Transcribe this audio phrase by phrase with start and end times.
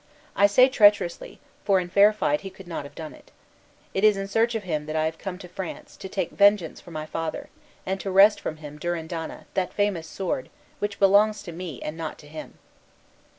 [0.35, 3.29] I say treacherously, for in fair fight he could not have done it.
[3.93, 6.81] It is in search of him that I have come to France, to take vengeance
[6.81, 7.49] for my father,
[7.85, 12.17] and to wrest from him Durindana, that famous sword, which belongs to me, and not
[12.17, 12.57] to him."